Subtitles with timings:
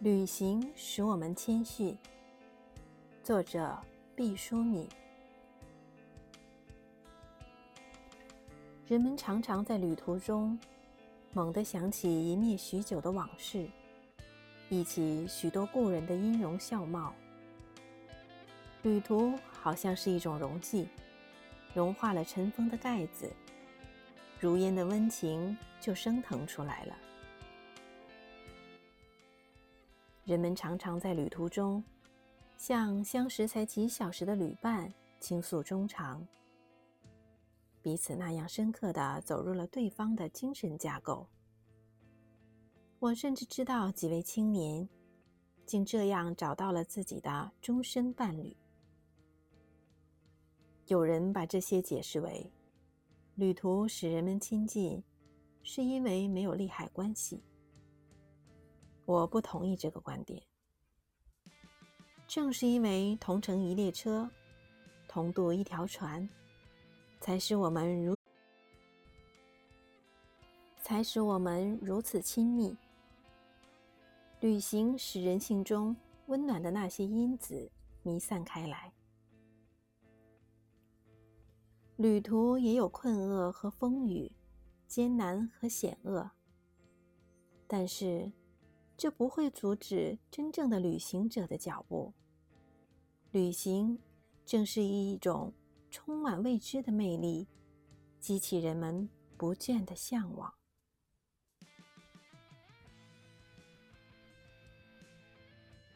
[0.00, 1.96] 旅行使我们谦逊。
[3.22, 3.74] 作者：
[4.14, 4.86] 毕淑敏。
[8.86, 10.58] 人们常常在旅途中
[11.32, 13.66] 猛地想起一灭许久的往事，
[14.68, 17.14] 忆起许多故人的音容笑貌。
[18.82, 20.88] 旅途好像是一种溶剂，
[21.72, 23.32] 融化了尘封的盖子，
[24.38, 26.94] 如烟的温情就升腾出来了。
[30.26, 31.82] 人们常常在旅途中，
[32.56, 36.26] 向相识才几小时的旅伴倾诉衷肠，
[37.80, 41.24] 彼此那样深刻的走入了对方的精神架构。
[42.98, 44.88] 我甚至知道几位青年，
[45.64, 48.56] 竟这样找到了自己的终身伴侣。
[50.88, 52.50] 有人把这些解释为，
[53.36, 55.00] 旅途使人们亲近，
[55.62, 57.40] 是因为没有利害关系。
[59.06, 60.42] 我不同意这个观点。
[62.26, 64.28] 正是因为同乘一列车，
[65.06, 66.28] 同渡一条船，
[67.20, 68.16] 才使我们如
[70.82, 72.76] 才使我们如此亲密。
[74.40, 75.94] 旅行使人性中
[76.26, 77.70] 温暖的那些因子
[78.02, 78.92] 弥散开来。
[81.94, 84.30] 旅途也有困厄和风雨，
[84.88, 86.28] 艰难和险恶，
[87.68, 88.32] 但是。
[88.96, 92.12] 这不会阻止真正的旅行者的脚步。
[93.30, 93.98] 旅行
[94.44, 95.52] 正是一种
[95.90, 97.46] 充满未知的魅力，
[98.18, 100.54] 激起人们不倦的向往。